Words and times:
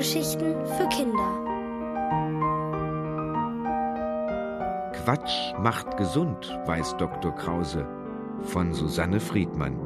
Hörgeschichten 0.00 0.54
für 0.64 0.88
Kinder. 0.88 1.30
Quatsch 4.94 5.52
macht 5.58 5.98
gesund, 5.98 6.58
weiß 6.64 6.96
Dr. 6.96 7.34
Krause 7.34 7.86
von 8.44 8.72
Susanne 8.72 9.20
Friedmann. 9.20 9.76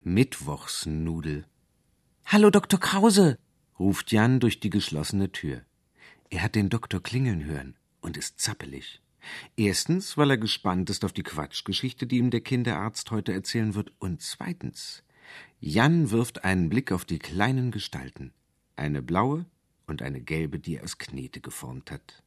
Mittwochsnudel. 0.00 1.44
Hallo, 2.24 2.48
Dr. 2.48 2.80
Krause, 2.80 3.36
ruft 3.78 4.10
Jan 4.10 4.40
durch 4.40 4.58
die 4.60 4.70
geschlossene 4.70 5.30
Tür. 5.32 5.66
Er 6.30 6.42
hat 6.44 6.54
den 6.54 6.68
Doktor 6.68 7.02
klingeln 7.02 7.44
hören 7.44 7.76
und 8.00 8.16
ist 8.16 8.40
zappelig. 8.40 9.02
Erstens, 9.56 10.16
weil 10.16 10.30
er 10.30 10.38
gespannt 10.38 10.88
ist 10.88 11.04
auf 11.04 11.12
die 11.12 11.24
Quatschgeschichte, 11.24 12.06
die 12.06 12.18
ihm 12.18 12.30
der 12.30 12.40
Kinderarzt 12.40 13.10
heute 13.10 13.32
erzählen 13.32 13.74
wird, 13.74 13.92
und 13.98 14.22
zweitens, 14.22 15.02
Jan 15.58 16.10
wirft 16.10 16.44
einen 16.44 16.68
Blick 16.68 16.92
auf 16.92 17.04
die 17.04 17.18
kleinen 17.18 17.72
Gestalten, 17.72 18.32
eine 18.76 19.02
blaue 19.02 19.44
und 19.86 20.02
eine 20.02 20.20
gelbe, 20.20 20.58
die 20.60 20.76
er 20.76 20.84
aus 20.84 20.98
Knete 20.98 21.40
geformt 21.40 21.90
hat. 21.90 22.22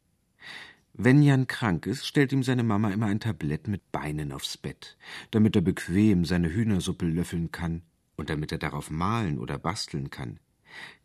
Wenn 0.93 1.23
Jan 1.23 1.47
krank 1.47 1.87
ist, 1.87 2.05
stellt 2.05 2.31
ihm 2.33 2.43
seine 2.43 2.63
Mama 2.63 2.91
immer 2.91 3.07
ein 3.07 3.21
Tablett 3.21 3.67
mit 3.67 3.91
Beinen 3.91 4.31
aufs 4.31 4.57
Bett, 4.57 4.97
damit 5.31 5.55
er 5.55 5.63
bequem 5.63 6.25
seine 6.25 6.53
Hühnersuppe 6.53 7.05
löffeln 7.05 7.51
kann 7.51 7.81
und 8.17 8.29
damit 8.29 8.51
er 8.51 8.59
darauf 8.59 8.91
malen 8.91 9.39
oder 9.39 9.57
basteln 9.57 10.11
kann. 10.11 10.39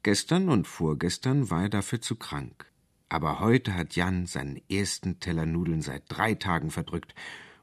Gestern 0.03 0.49
und 0.49 0.67
vorgestern 0.67 1.49
war 1.49 1.63
er 1.63 1.69
dafür 1.71 2.03
zu 2.03 2.17
krank. 2.17 2.67
Aber 3.09 3.41
heute 3.41 3.75
hat 3.75 3.97
Jan 3.97 4.27
seinen 4.27 4.61
ersten 4.69 5.19
Teller 5.21 5.47
Nudeln 5.47 5.83
seit 5.83 6.05
drei 6.09 6.35
Tagen 6.35 6.71
verdrückt, 6.71 7.15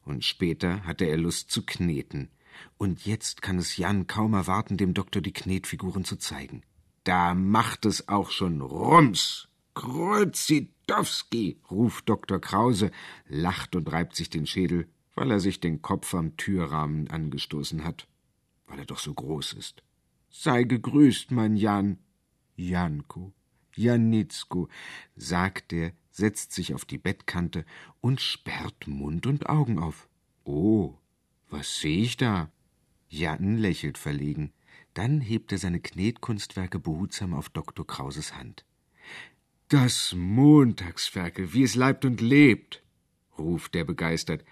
und 0.03 0.23
später 0.23 0.83
hatte 0.83 1.05
er 1.05 1.17
Lust 1.17 1.51
zu 1.51 1.65
kneten. 1.65 2.29
Und 2.77 3.05
jetzt 3.05 3.41
kann 3.41 3.57
es 3.57 3.77
Jan 3.77 4.07
kaum 4.07 4.33
erwarten, 4.33 4.77
dem 4.77 4.93
Doktor 4.93 5.21
die 5.21 5.33
Knetfiguren 5.33 6.05
zu 6.05 6.15
zeigen. 6.17 6.63
Da 7.03 7.33
macht 7.33 7.85
es 7.85 8.07
auch 8.07 8.31
schon 8.31 8.61
Rums. 8.61 9.47
Kruzidowski, 9.73 11.59
ruft 11.69 12.07
Dr. 12.07 12.39
Krause, 12.39 12.91
lacht 13.27 13.75
und 13.75 13.91
reibt 13.91 14.15
sich 14.15 14.29
den 14.29 14.47
Schädel, 14.47 14.87
weil 15.15 15.31
er 15.31 15.39
sich 15.39 15.59
den 15.59 15.81
Kopf 15.81 16.13
am 16.15 16.37
Türrahmen 16.37 17.09
angestoßen 17.09 17.83
hat, 17.83 18.07
weil 18.67 18.79
er 18.79 18.85
doch 18.85 18.99
so 18.99 19.13
groß 19.13 19.53
ist. 19.53 19.83
Sei 20.29 20.63
gegrüßt, 20.63 21.31
mein 21.31 21.55
Jan. 21.55 21.99
Janko. 22.55 23.33
Janitzko, 23.75 24.69
sagt 25.15 25.73
er, 25.73 25.91
setzt 26.11 26.53
sich 26.53 26.73
auf 26.73 26.85
die 26.85 26.97
Bettkante 26.97 27.65
und 28.01 28.21
sperrt 28.21 28.87
Mund 28.87 29.27
und 29.27 29.49
Augen 29.49 29.79
auf. 29.79 30.07
Oh, 30.43 30.95
was 31.49 31.79
sehe 31.79 32.03
ich 32.03 32.17
da? 32.17 32.51
Jan 33.09 33.57
lächelt 33.57 33.97
verlegen. 33.97 34.51
Dann 34.93 35.19
hebt 35.19 35.51
er 35.51 35.57
seine 35.57 35.79
Knetkunstwerke 35.79 36.79
behutsam 36.79 37.33
auf 37.33 37.49
Dr. 37.49 37.85
Krauses 37.85 38.35
Hand. 38.35 38.65
Das 39.67 40.13
Montagsferkel, 40.15 41.53
wie 41.53 41.63
es 41.63 41.75
leibt 41.75 42.05
und 42.05 42.21
lebt, 42.21 42.83
ruft 43.37 43.75
er 43.75 43.83
begeistert 43.83 44.45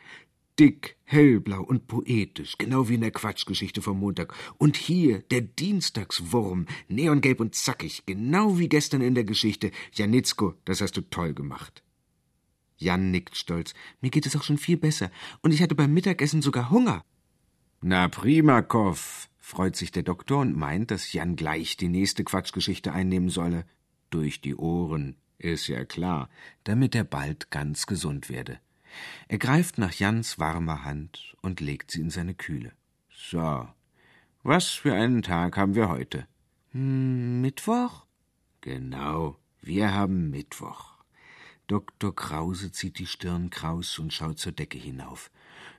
dick, 0.59 0.97
hellblau 1.03 1.61
und 1.61 1.87
poetisch, 1.87 2.57
genau 2.57 2.89
wie 2.89 2.95
in 2.95 3.01
der 3.01 3.11
Quatschgeschichte 3.11 3.81
vom 3.81 3.99
Montag. 3.99 4.33
Und 4.57 4.77
hier 4.77 5.19
der 5.19 5.41
Dienstagswurm, 5.41 6.67
neongelb 6.87 7.39
und 7.39 7.55
zackig, 7.55 8.03
genau 8.05 8.59
wie 8.59 8.69
gestern 8.69 9.01
in 9.01 9.15
der 9.15 9.23
Geschichte. 9.23 9.71
Janitzko, 9.93 10.55
das 10.65 10.81
hast 10.81 10.97
du 10.97 11.01
toll 11.01 11.33
gemacht. 11.33 11.83
Jan 12.77 13.11
nickt 13.11 13.37
stolz. 13.37 13.73
Mir 14.01 14.09
geht 14.09 14.25
es 14.25 14.35
auch 14.35 14.43
schon 14.43 14.57
viel 14.57 14.77
besser. 14.77 15.09
Und 15.41 15.53
ich 15.53 15.61
hatte 15.61 15.75
beim 15.75 15.93
Mittagessen 15.93 16.41
sogar 16.41 16.69
Hunger. 16.69 17.03
Na 17.81 18.07
prima, 18.07 18.61
Koff, 18.61 19.29
freut 19.39 19.75
sich 19.75 19.91
der 19.91 20.03
Doktor 20.03 20.39
und 20.39 20.57
meint, 20.57 20.91
dass 20.91 21.13
Jan 21.13 21.35
gleich 21.35 21.77
die 21.77 21.89
nächste 21.89 22.23
Quatschgeschichte 22.23 22.91
einnehmen 22.91 23.29
solle. 23.29 23.65
Durch 24.09 24.41
die 24.41 24.55
Ohren, 24.55 25.15
ist 25.43 25.67
ja 25.67 25.83
klar, 25.85 26.29
damit 26.63 26.95
er 26.95 27.03
bald 27.03 27.51
ganz 27.51 27.85
gesund 27.85 28.29
werde. 28.29 28.59
Er 29.27 29.37
greift 29.37 29.77
nach 29.77 29.93
Jans 29.93 30.39
warmer 30.39 30.83
Hand 30.83 31.35
und 31.41 31.59
legt 31.59 31.91
sie 31.91 32.01
in 32.01 32.09
seine 32.09 32.33
kühle. 32.33 32.73
So, 33.09 33.67
was 34.43 34.69
für 34.69 34.93
einen 34.93 35.21
Tag 35.21 35.57
haben 35.57 35.75
wir 35.75 35.89
heute? 35.89 36.27
Hm, 36.71 37.41
Mittwoch? 37.41 38.05
Genau, 38.61 39.37
wir 39.61 39.93
haben 39.93 40.29
Mittwoch. 40.29 40.93
Dr. 41.67 42.13
Krause 42.13 42.71
zieht 42.71 42.99
die 42.99 43.05
Stirn 43.05 43.49
kraus 43.49 43.97
und 43.99 44.13
schaut 44.13 44.39
zur 44.39 44.51
Decke 44.51 44.77
hinauf. 44.77 45.31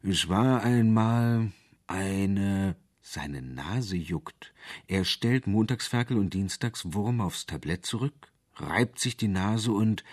Es 0.03 0.29
war 0.29 0.63
einmal 0.63 1.53
eine. 1.87 2.77
Seine 3.07 3.43
Nase 3.43 3.97
juckt. 3.97 4.55
Er 4.87 5.05
stellt 5.05 5.47
Montagsferkel 5.47 6.17
und 6.17 6.33
Dienstags 6.33 6.95
Wurm 6.95 7.21
aufs 7.21 7.45
Tablett 7.45 7.85
zurück, 7.85 8.33
reibt 8.55 8.99
sich 8.99 9.19
die 9.19 9.29
Nase 9.29 9.73
und 9.73 10.05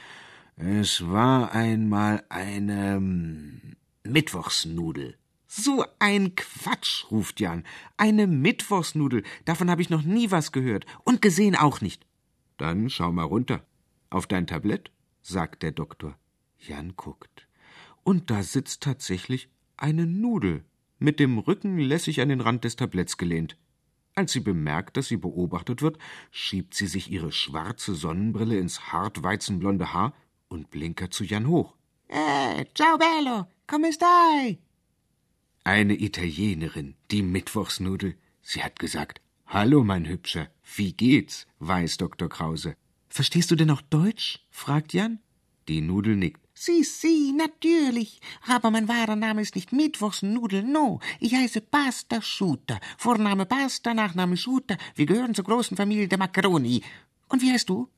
es 0.63 1.09
war 1.09 1.53
einmal 1.53 2.23
eine 2.29 2.95
hm, 2.95 3.61
Mittwochsnudel. 4.03 5.17
So 5.47 5.83
ein 5.97 6.35
Quatsch, 6.35 7.05
ruft 7.09 7.39
Jan. 7.39 7.63
Eine 7.97 8.27
Mittwochsnudel. 8.27 9.23
Davon 9.45 9.71
habe 9.71 9.81
ich 9.81 9.89
noch 9.89 10.03
nie 10.03 10.29
was 10.29 10.51
gehört. 10.51 10.85
Und 11.03 11.21
gesehen 11.21 11.55
auch 11.55 11.81
nicht. 11.81 12.05
Dann 12.57 12.89
schau 12.91 13.11
mal 13.11 13.23
runter. 13.23 13.65
Auf 14.11 14.27
dein 14.27 14.45
Tablett, 14.45 14.91
sagt 15.23 15.63
der 15.63 15.71
Doktor. 15.71 16.15
Jan 16.59 16.93
guckt. 16.95 17.47
Und 18.03 18.29
da 18.29 18.43
sitzt 18.43 18.83
tatsächlich 18.83 19.49
eine 19.77 20.05
Nudel, 20.05 20.63
mit 20.99 21.19
dem 21.19 21.39
Rücken 21.39 21.79
lässig 21.79 22.21
an 22.21 22.29
den 22.29 22.41
Rand 22.41 22.63
des 22.65 22.75
Tabletts 22.75 23.17
gelehnt. 23.17 23.57
Als 24.13 24.31
sie 24.31 24.41
bemerkt, 24.41 24.95
dass 24.95 25.07
sie 25.07 25.17
beobachtet 25.17 25.81
wird, 25.81 25.97
schiebt 26.29 26.75
sie 26.75 26.85
sich 26.85 27.09
ihre 27.09 27.31
schwarze 27.31 27.95
Sonnenbrille 27.95 28.59
ins 28.59 28.91
hartweizenblonde 28.91 29.91
Haar 29.93 30.13
und 30.51 30.69
blinkert 30.69 31.13
zu 31.13 31.23
Jan 31.23 31.47
hoch. 31.47 31.73
Eh, 32.09 32.65
ciao 32.75 32.97
bello, 32.97 33.47
come 33.67 33.91
stai? 33.93 34.57
Eine 35.63 35.93
Italienerin, 35.93 36.95
die 37.11 37.21
Mittwochsnudel. 37.21 38.15
Sie 38.41 38.63
hat 38.63 38.79
gesagt, 38.79 39.21
Hallo, 39.47 39.83
mein 39.83 40.07
Hübscher, 40.07 40.47
wie 40.75 40.93
geht's? 40.93 41.45
weiß 41.59 41.97
Dr. 41.97 42.29
Krause. 42.29 42.75
Verstehst 43.09 43.51
du 43.51 43.55
denn 43.55 43.71
auch 43.71 43.81
Deutsch? 43.81 44.39
fragt 44.49 44.93
Jan. 44.93 45.19
Die 45.67 45.81
Nudel 45.81 46.15
nickt. 46.15 46.41
Si, 46.53 46.83
si, 46.83 47.33
natürlich. 47.33 48.19
Aber 48.47 48.71
mein 48.71 48.87
wahrer 48.87 49.15
Name 49.15 49.41
ist 49.41 49.55
nicht 49.55 49.71
Mittwochsnudel, 49.71 50.63
no. 50.63 50.99
Ich 51.19 51.33
heiße 51.35 51.61
Pasta 51.61 52.21
Schuter. 52.21 52.79
Vorname 52.97 53.45
Pasta, 53.45 53.93
Nachname 53.93 54.37
Schuter. 54.37 54.77
Wir 54.95 55.05
gehören 55.05 55.35
zur 55.35 55.45
großen 55.45 55.77
Familie 55.77 56.07
der 56.07 56.17
Macaroni. 56.17 56.83
Und 57.29 57.41
wie 57.41 57.51
heißt 57.51 57.69
du? 57.69 57.89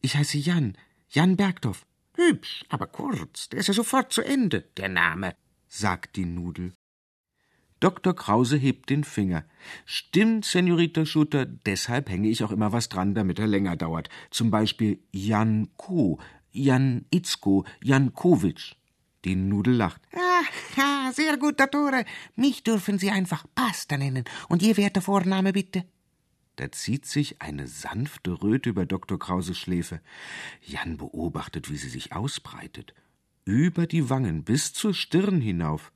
Ich 0.00 0.16
heiße 0.16 0.38
Jan. 0.38 0.76
Jan 1.10 1.36
Bergdorf. 1.36 1.86
Hübsch, 2.14 2.64
aber 2.68 2.86
kurz. 2.86 3.48
Der 3.48 3.60
ist 3.60 3.68
ja 3.68 3.74
sofort 3.74 4.12
zu 4.12 4.22
Ende, 4.22 4.62
der 4.76 4.88
Name, 4.88 5.34
sagt 5.68 6.16
die 6.16 6.26
Nudel. 6.26 6.72
Dr. 7.80 8.14
Krause 8.14 8.56
hebt 8.56 8.90
den 8.90 9.04
Finger. 9.04 9.44
Stimmt, 9.86 10.44
Senorita 10.44 11.06
Schutter, 11.06 11.46
deshalb 11.46 12.10
hänge 12.10 12.28
ich 12.28 12.42
auch 12.42 12.50
immer 12.50 12.72
was 12.72 12.88
dran, 12.88 13.14
damit 13.14 13.38
er 13.38 13.46
länger 13.46 13.76
dauert. 13.76 14.08
Zum 14.30 14.50
Beispiel 14.50 14.98
Jan 15.12 15.68
Ko, 15.76 16.18
Jan 16.50 17.06
Itzko, 17.10 17.64
Jankowitsch. 17.82 18.74
Die 19.24 19.36
Nudel 19.36 19.74
lacht. 19.74 20.02
Ah, 20.76 21.12
sehr 21.12 21.36
gut, 21.36 21.58
Dottore. 21.58 22.04
Mich 22.36 22.62
dürfen 22.64 22.98
Sie 22.98 23.10
einfach 23.10 23.44
Pasta 23.54 23.96
nennen. 23.96 24.24
Und 24.48 24.62
Ihr 24.62 24.76
werter 24.76 25.02
Vorname 25.02 25.52
bitte? 25.52 25.84
Da 26.58 26.72
zieht 26.72 27.06
sich 27.06 27.40
eine 27.40 27.68
sanfte 27.68 28.42
Röte 28.42 28.70
über 28.70 28.84
Dr. 28.84 29.16
Krauses 29.16 29.56
Schläfe. 29.56 30.00
Jan 30.60 30.96
beobachtet, 30.96 31.70
wie 31.70 31.76
sie 31.76 31.88
sich 31.88 32.12
ausbreitet. 32.12 32.94
Über 33.44 33.86
die 33.86 34.10
Wangen 34.10 34.42
bis 34.42 34.72
zur 34.72 34.92
Stirn 34.92 35.40
hinauf. 35.40 35.92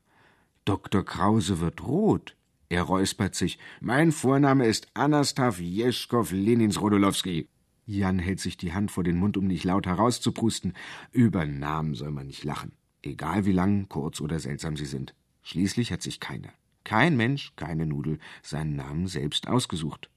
Dr. 0.64 1.04
Krause 1.04 1.58
wird 1.58 1.82
rot. 1.82 2.36
Er 2.68 2.84
räuspert 2.84 3.34
sich. 3.34 3.58
Mein 3.80 4.12
Vorname 4.12 4.68
ist 4.68 4.86
Anastav 4.94 5.58
Jeschkow 5.58 6.30
Lenins 6.30 6.80
Rodolowski. 6.80 7.48
Jan 7.84 8.20
hält 8.20 8.38
sich 8.38 8.56
die 8.56 8.72
Hand 8.72 8.92
vor 8.92 9.02
den 9.02 9.16
Mund, 9.16 9.36
um 9.36 9.48
nicht 9.48 9.64
laut 9.64 9.86
herauszuprusten. 9.88 10.74
Über 11.10 11.44
Namen 11.44 11.96
soll 11.96 12.12
man 12.12 12.28
nicht 12.28 12.44
lachen. 12.44 12.70
Egal 13.02 13.46
wie 13.46 13.52
lang, 13.52 13.88
kurz 13.88 14.20
oder 14.20 14.38
seltsam 14.38 14.76
sie 14.76 14.86
sind. 14.86 15.12
Schließlich 15.42 15.90
hat 15.90 16.02
sich 16.02 16.20
keiner, 16.20 16.52
kein 16.84 17.16
Mensch, 17.16 17.52
keine 17.56 17.84
Nudel, 17.84 18.20
seinen 18.42 18.76
Namen 18.76 19.08
selbst 19.08 19.48
ausgesucht. 19.48 20.08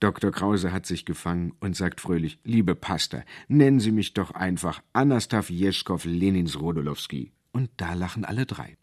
Dr. 0.00 0.30
Krause 0.30 0.72
hat 0.72 0.86
sich 0.86 1.04
gefangen 1.04 1.54
und 1.60 1.76
sagt 1.76 2.00
fröhlich: 2.00 2.38
Liebe 2.44 2.74
Pastor, 2.74 3.24
nennen 3.48 3.80
Sie 3.80 3.92
mich 3.92 4.14
doch 4.14 4.30
einfach 4.32 4.82
Anastav 4.92 5.50
Jeschkow 5.50 6.04
Lenins 6.04 6.60
Rodolowski. 6.60 7.32
Und 7.52 7.70
da 7.76 7.94
lachen 7.94 8.24
alle 8.24 8.46
drei. 8.46 8.76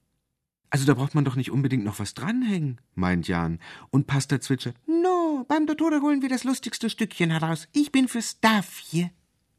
Also 0.69 0.85
da 0.85 0.93
braucht 0.93 1.15
man 1.15 1.25
doch 1.25 1.35
nicht 1.35 1.51
unbedingt 1.51 1.83
noch 1.83 1.97
was 1.99 2.13
dranhängen, 2.13 2.79
meint 2.93 3.27
Jan. 3.27 3.59
Und 3.89 4.07
Pastor 4.07 4.39
zwitschert: 4.39 4.75
No, 4.87 5.45
beim 5.47 5.65
Dottore 5.65 6.01
holen 6.01 6.21
wir 6.21 6.29
das 6.29 6.43
lustigste 6.43 6.89
Stückchen 6.89 7.31
heraus. 7.31 7.67
Ich 7.73 7.91
bin 7.91 8.07
für 8.07 8.21
Staff 8.21 8.77
hier. 8.77 9.09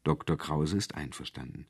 Dr. 0.03 0.37
Krause 0.37 0.77
ist 0.77 0.95
einverstanden. 0.95 1.67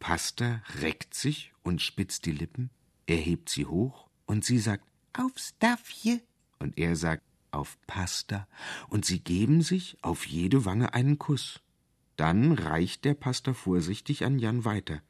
Pasta 0.00 0.62
reckt 0.82 1.14
sich 1.14 1.52
und 1.62 1.80
spitzt 1.80 2.26
die 2.26 2.32
Lippen, 2.32 2.70
er 3.06 3.16
hebt 3.16 3.48
sie 3.48 3.64
hoch 3.64 4.08
und 4.26 4.44
sie 4.44 4.58
sagt 4.58 4.84
Aufs 5.16 5.54
Daffje. 5.58 6.20
Und 6.58 6.76
er 6.78 6.96
sagt 6.96 7.22
auf 7.54 7.78
Pasta 7.86 8.46
und 8.88 9.04
sie 9.04 9.20
geben 9.20 9.62
sich 9.62 9.96
auf 10.02 10.26
jede 10.26 10.64
Wange 10.64 10.94
einen 10.94 11.18
Kuss. 11.18 11.60
Dann 12.16 12.52
reicht 12.52 13.04
der 13.04 13.14
Pasta 13.14 13.54
vorsichtig 13.54 14.24
an 14.24 14.38
Jan 14.38 14.64
weiter. 14.64 15.00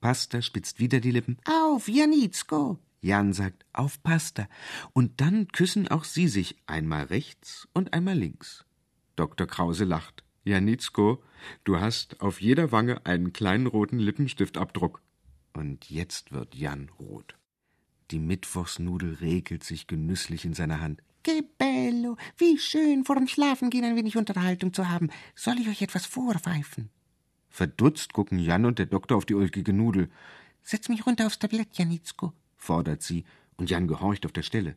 Pasta 0.00 0.42
spitzt 0.42 0.78
wieder 0.78 1.00
die 1.00 1.10
Lippen. 1.10 1.38
Auf, 1.44 1.88
Janitzko. 1.88 2.78
Jan 3.00 3.32
sagt 3.32 3.64
auf 3.72 4.02
Pasta. 4.02 4.48
Und 4.92 5.20
dann 5.20 5.48
küssen 5.48 5.88
auch 5.88 6.04
sie 6.04 6.28
sich 6.28 6.56
einmal 6.66 7.04
rechts 7.04 7.68
und 7.72 7.92
einmal 7.92 8.16
links. 8.16 8.64
Dr. 9.16 9.46
Krause 9.46 9.84
lacht. 9.84 10.24
Janitzko, 10.44 11.22
du 11.64 11.78
hast 11.78 12.20
auf 12.20 12.40
jeder 12.40 12.72
Wange 12.72 13.04
einen 13.06 13.32
kleinen 13.32 13.66
roten 13.66 13.98
Lippenstiftabdruck. 13.98 15.02
Und 15.52 15.90
jetzt 15.90 16.32
wird 16.32 16.54
Jan 16.54 16.88
rot. 16.98 17.36
Die 18.10 18.18
Mittwochsnudel 18.18 19.14
regelt 19.14 19.64
sich 19.64 19.86
genüsslich 19.86 20.44
in 20.44 20.54
seiner 20.54 20.80
Hand. 20.80 21.02
Que 21.22 21.42
bello, 21.58 22.16
wie 22.36 22.58
schön, 22.58 23.04
vor 23.04 23.16
dem 23.16 23.28
Schlafengehen 23.28 23.84
ein 23.84 23.96
wenig 23.96 24.16
Unterhaltung 24.16 24.72
zu 24.72 24.88
haben. 24.88 25.10
Soll 25.34 25.58
ich 25.58 25.68
euch 25.68 25.82
etwas 25.82 26.06
vorpfeifen? 26.06 26.90
Verdutzt 27.50 28.12
gucken 28.12 28.38
Jan 28.38 28.64
und 28.64 28.78
der 28.78 28.86
Doktor 28.86 29.16
auf 29.16 29.26
die 29.26 29.34
ulkige 29.34 29.72
Nudel. 29.72 30.10
Setz 30.62 30.88
mich 30.88 31.06
runter 31.06 31.26
aufs 31.26 31.38
Tablett, 31.38 31.76
Janitzko, 31.76 32.32
fordert 32.56 33.02
sie, 33.02 33.24
und 33.56 33.70
Jan 33.70 33.88
gehorcht 33.88 34.26
auf 34.26 34.32
der 34.32 34.42
Stelle. 34.42 34.76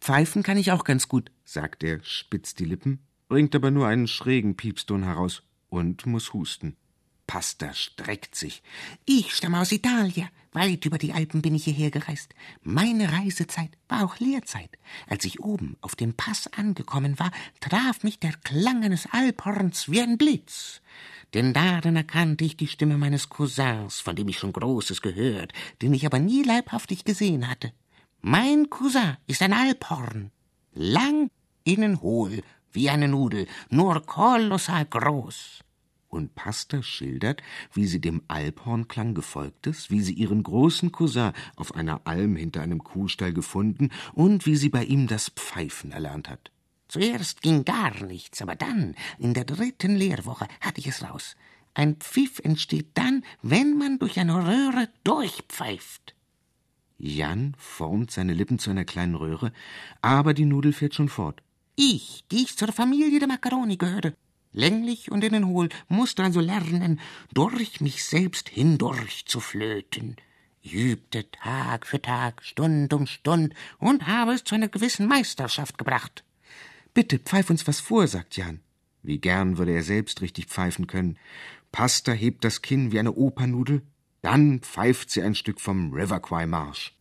Pfeifen 0.00 0.42
kann 0.42 0.56
ich 0.56 0.72
auch 0.72 0.84
ganz 0.84 1.08
gut, 1.08 1.30
sagt 1.44 1.84
er, 1.84 2.02
spitzt 2.02 2.58
die 2.58 2.64
Lippen, 2.64 3.00
bringt 3.28 3.54
aber 3.54 3.70
nur 3.70 3.86
einen 3.86 4.08
schrägen 4.08 4.56
Piepston 4.56 5.02
heraus 5.02 5.42
und 5.68 6.06
muss 6.06 6.32
husten. 6.32 6.76
Pasta 7.26 7.74
streckt 7.74 8.34
sich. 8.34 8.62
Ich 9.04 9.34
stamme 9.34 9.60
aus 9.60 9.70
Italien. 9.70 10.28
Weit 10.52 10.86
über 10.86 10.98
die 10.98 11.12
Alpen 11.12 11.42
bin 11.42 11.54
ich 11.54 11.64
hierher 11.64 11.90
gereist. 11.90 12.34
Meine 12.62 13.12
Reisezeit 13.12 13.70
war 13.88 14.04
auch 14.04 14.18
Lehrzeit. 14.18 14.70
Als 15.06 15.24
ich 15.24 15.40
oben 15.40 15.76
auf 15.82 15.94
dem 15.94 16.14
Pass 16.14 16.50
angekommen 16.52 17.18
war, 17.18 17.30
traf 17.60 18.02
mich 18.02 18.18
der 18.18 18.32
Klang 18.44 18.82
eines 18.82 19.06
Alphorns 19.12 19.90
wie 19.90 20.00
ein 20.00 20.16
Blitz. 20.16 20.80
Denn 21.34 21.52
darin 21.52 21.96
erkannte 21.96 22.44
ich 22.44 22.56
die 22.56 22.66
Stimme 22.66 22.96
meines 22.96 23.28
Cousins, 23.28 24.00
von 24.00 24.16
dem 24.16 24.28
ich 24.28 24.38
schon 24.38 24.52
Großes 24.52 25.02
gehört, 25.02 25.52
den 25.82 25.92
ich 25.92 26.06
aber 26.06 26.18
nie 26.18 26.42
leibhaftig 26.42 27.04
gesehen 27.04 27.48
hatte. 27.48 27.72
Mein 28.22 28.70
Cousin 28.70 29.18
ist 29.26 29.42
ein 29.42 29.52
Alphorn. 29.52 30.30
Lang, 30.72 31.30
innen 31.64 32.00
hohl, 32.00 32.42
wie 32.72 32.88
eine 32.88 33.08
Nudel, 33.08 33.46
nur 33.68 34.00
kolossal 34.06 34.86
groß 34.86 35.62
und 36.08 36.34
Pasta 36.34 36.82
schildert, 36.82 37.42
wie 37.72 37.86
sie 37.86 38.00
dem 38.00 38.22
Alphornklang 38.28 39.14
gefolgt 39.14 39.66
ist, 39.66 39.90
wie 39.90 40.00
sie 40.00 40.14
ihren 40.14 40.42
großen 40.42 40.92
Cousin 40.92 41.32
auf 41.56 41.74
einer 41.74 42.00
Alm 42.04 42.36
hinter 42.36 42.62
einem 42.62 42.82
Kuhstall 42.82 43.32
gefunden 43.32 43.90
und 44.14 44.46
wie 44.46 44.56
sie 44.56 44.70
bei 44.70 44.84
ihm 44.84 45.06
das 45.06 45.28
Pfeifen 45.28 45.92
erlernt 45.92 46.28
hat. 46.28 46.50
Zuerst 46.88 47.42
ging 47.42 47.64
gar 47.64 48.02
nichts, 48.02 48.40
aber 48.40 48.56
dann, 48.56 48.94
in 49.18 49.34
der 49.34 49.44
dritten 49.44 49.94
Lehrwoche, 49.94 50.48
hatte 50.60 50.80
ich 50.80 50.86
es 50.86 51.02
raus. 51.02 51.36
Ein 51.74 51.96
Pfiff 51.96 52.40
entsteht 52.40 52.88
dann, 52.94 53.22
wenn 53.42 53.76
man 53.76 53.98
durch 53.98 54.18
eine 54.18 54.34
Röhre 54.34 54.88
durchpfeift. 55.04 56.14
Jan 56.96 57.54
formt 57.58 58.10
seine 58.10 58.32
Lippen 58.32 58.58
zu 58.58 58.70
einer 58.70 58.84
kleinen 58.84 59.14
Röhre, 59.14 59.52
aber 60.02 60.34
die 60.34 60.46
Nudel 60.46 60.72
fährt 60.72 60.94
schon 60.94 61.08
fort. 61.08 61.42
Ich, 61.76 62.24
die 62.32 62.42
ich 62.42 62.56
zur 62.56 62.72
Familie 62.72 63.20
der 63.20 63.28
Macaroni 63.28 63.76
gehöre, 63.76 64.14
länglich 64.58 65.10
und 65.10 65.24
innenhohl, 65.24 65.68
musste 65.88 66.22
also 66.24 66.40
lernen, 66.40 67.00
durch 67.32 67.80
mich 67.80 68.04
selbst 68.04 68.48
hindurch 68.48 69.24
zu 69.26 69.40
flöten. 69.40 70.16
Ich 70.60 70.74
übte 70.74 71.30
Tag 71.30 71.86
für 71.86 72.02
Tag, 72.02 72.42
Stund 72.44 72.92
um 72.92 73.06
Stund 73.06 73.54
und 73.78 74.06
habe 74.06 74.32
es 74.32 74.44
zu 74.44 74.54
einer 74.54 74.68
gewissen 74.68 75.06
Meisterschaft 75.06 75.78
gebracht. 75.78 76.24
Bitte 76.92 77.18
pfeif 77.18 77.48
uns 77.48 77.66
was 77.66 77.80
vor, 77.80 78.06
sagt 78.08 78.36
Jan. 78.36 78.60
Wie 79.02 79.18
gern 79.18 79.56
würde 79.56 79.72
er 79.72 79.84
selbst 79.84 80.20
richtig 80.20 80.46
pfeifen 80.46 80.88
können. 80.88 81.16
Pasta 81.70 82.12
hebt 82.12 82.44
das 82.44 82.60
Kinn 82.60 82.90
wie 82.90 82.98
eine 82.98 83.12
Opernudel, 83.12 83.82
dann 84.22 84.60
pfeift 84.60 85.10
sie 85.10 85.22
ein 85.22 85.36
Stück 85.36 85.60
vom 85.60 85.92
Riverquay 85.92 86.46
Marsch. 86.46 86.94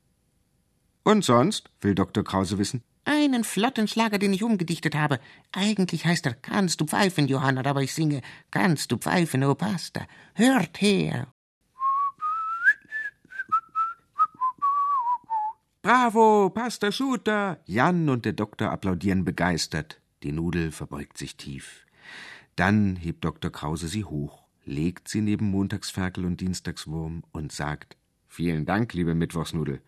Und 1.03 1.25
sonst, 1.25 1.71
will 1.81 1.95
Dr. 1.95 2.23
Krause 2.23 2.57
wissen, 2.59 2.83
einen 3.07 3.43
flotten 3.43 3.87
Schlager, 3.87 4.19
den 4.19 4.33
ich 4.33 4.43
umgedichtet 4.43 4.95
habe. 4.95 5.19
Eigentlich 5.51 6.05
heißt 6.05 6.25
er 6.25 6.33
Kannst 6.33 6.81
du 6.81 6.85
pfeifen, 6.85 7.27
Johanna, 7.27 7.65
aber 7.65 7.81
ich 7.81 7.93
singe 7.93 8.21
Kannst 8.51 8.91
du 8.91 8.97
pfeifen, 8.97 9.43
o 9.43 9.55
Pasta. 9.55 10.05
Hört 10.35 10.81
her. 10.81 11.27
Bravo, 15.81 16.49
Pasta 16.49 16.91
Shooter! 16.91 17.61
Jan 17.65 18.09
und 18.09 18.25
der 18.25 18.33
Doktor 18.33 18.71
applaudieren 18.71 19.23
begeistert. 19.23 20.01
Die 20.23 20.33
Nudel 20.33 20.71
verbeugt 20.71 21.17
sich 21.17 21.37
tief. 21.37 21.85
Dann 22.57 22.97
hebt 22.97 23.23
Dr. 23.23 23.51
Krause 23.51 23.87
sie 23.87 24.03
hoch, 24.03 24.43
legt 24.65 25.07
sie 25.07 25.21
neben 25.21 25.49
Montagsferkel 25.49 26.25
und 26.25 26.41
Dienstagswurm 26.41 27.23
und 27.31 27.51
sagt 27.51 27.95
Vielen 28.27 28.65
Dank, 28.65 28.93
liebe 28.93 29.15
Mittwochsnudel. 29.15 29.81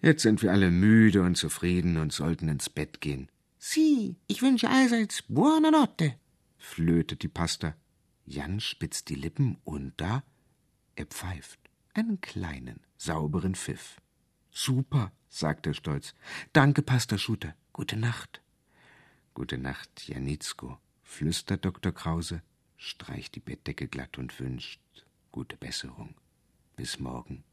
Jetzt 0.00 0.22
sind 0.22 0.42
wir 0.42 0.52
alle 0.52 0.70
müde 0.70 1.22
und 1.22 1.36
zufrieden 1.36 1.96
und 1.96 2.12
sollten 2.12 2.48
ins 2.48 2.70
Bett 2.70 3.00
gehen. 3.00 3.28
Sie, 3.58 4.16
ich 4.26 4.42
wünsche 4.42 4.68
allseits 4.68 5.22
buona 5.22 5.70
notte, 5.70 6.14
flötet 6.58 7.22
die 7.22 7.28
Pasta. 7.28 7.74
Jan 8.24 8.60
spitzt 8.60 9.08
die 9.08 9.14
Lippen 9.14 9.58
und 9.64 9.94
da, 9.96 10.22
er 10.94 11.06
pfeift 11.06 11.58
einen 11.94 12.20
kleinen, 12.20 12.80
sauberen 12.96 13.54
Pfiff. 13.54 14.00
Super, 14.50 15.12
sagt 15.28 15.66
er 15.66 15.74
stolz. 15.74 16.14
Danke, 16.52 16.82
Pasta 16.82 17.18
Schuter. 17.18 17.54
Gute 17.72 17.96
Nacht. 17.96 18.42
Gute 19.34 19.58
Nacht, 19.58 20.08
Janitzko, 20.08 20.78
flüstert 21.02 21.64
Dr. 21.64 21.92
Krause, 21.92 22.42
streicht 22.76 23.34
die 23.34 23.40
Bettdecke 23.40 23.86
glatt 23.86 24.18
und 24.18 24.38
wünscht 24.40 24.80
gute 25.30 25.56
Besserung. 25.56 26.14
Bis 26.74 26.98
morgen. 26.98 27.44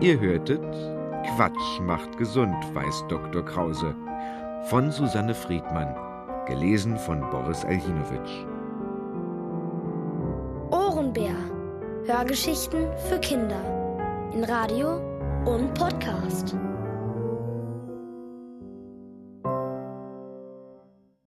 Ihr 0.00 0.18
hörtet 0.18 0.64
Quatsch 1.36 1.80
macht 1.80 2.18
gesund, 2.18 2.56
weiß 2.74 3.04
Dr. 3.08 3.44
Krause 3.44 3.94
von 4.64 4.90
Susanne 4.90 5.34
Friedmann, 5.34 5.94
gelesen 6.46 6.98
von 6.98 7.20
Boris 7.30 7.64
Aljinowitsch. 7.64 8.44
Ohrenbär. 10.70 11.34
Hörgeschichten 12.06 12.86
für 13.08 13.18
Kinder 13.18 13.60
in 14.34 14.44
Radio 14.44 15.00
und 15.46 15.72
Podcast. 15.74 16.54